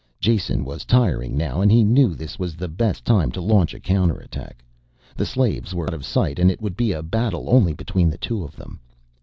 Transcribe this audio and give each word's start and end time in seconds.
Jason 0.19 0.65
was 0.65 0.83
tiring 0.83 1.37
now 1.37 1.61
and 1.61 1.71
he 1.71 1.83
knew 1.83 2.15
this 2.15 2.39
was 2.39 2.55
the 2.55 2.67
best 2.67 3.05
time 3.05 3.29
to 3.31 3.39
launch 3.39 3.71
a 3.75 3.79
counterattack. 3.79 4.63
The 5.15 5.27
slaves 5.27 5.75
were 5.75 5.85
out 5.85 5.93
of 5.93 6.03
sight 6.05 6.39
and 6.39 6.49
it 6.49 6.59
would 6.59 6.75
be 6.75 6.91
a 6.91 7.03
battle 7.03 7.47
only 7.51 7.73
between 7.73 8.09
the 8.09 8.17
two 8.17 8.43
of 8.43 8.55
them. 8.55 8.79